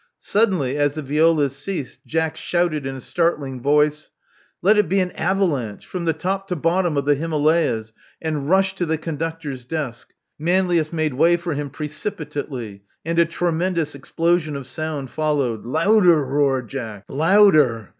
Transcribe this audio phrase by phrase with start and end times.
[0.17, 4.09] Suddenly, as the violas ceased, Jack shouted in a startling voice,
[4.63, 5.85] Let it be an avalanche.
[5.85, 10.15] From the top to bottom of the Himalayas"; and rushed to the conductor's desk.
[10.39, 15.65] Manlius made way for him precipitately; and a tre mendous explosion of sound followed.
[15.65, 17.03] Louder," roared Jack.
[17.07, 17.89] "Louder.